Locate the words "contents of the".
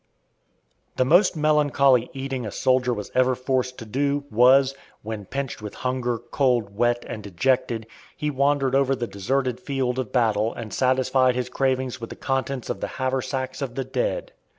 12.15-12.87